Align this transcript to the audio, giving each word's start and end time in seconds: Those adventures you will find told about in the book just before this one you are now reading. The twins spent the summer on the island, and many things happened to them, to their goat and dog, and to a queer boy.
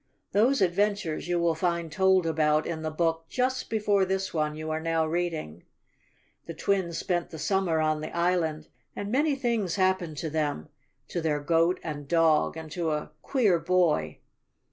Those 0.31 0.63
adventures 0.63 1.27
you 1.27 1.37
will 1.39 1.53
find 1.53 1.91
told 1.91 2.25
about 2.25 2.65
in 2.65 2.81
the 2.81 2.89
book 2.89 3.25
just 3.29 3.69
before 3.69 4.03
this 4.03 4.33
one 4.33 4.55
you 4.55 4.71
are 4.71 4.79
now 4.79 5.05
reading. 5.05 5.63
The 6.47 6.55
twins 6.55 6.97
spent 6.97 7.29
the 7.29 7.37
summer 7.37 7.79
on 7.79 8.01
the 8.01 8.09
island, 8.09 8.67
and 8.95 9.11
many 9.11 9.35
things 9.35 9.75
happened 9.75 10.17
to 10.17 10.29
them, 10.31 10.69
to 11.09 11.21
their 11.21 11.39
goat 11.39 11.79
and 11.83 12.07
dog, 12.07 12.57
and 12.57 12.71
to 12.71 12.89
a 12.89 13.11
queer 13.21 13.59
boy. 13.59 14.17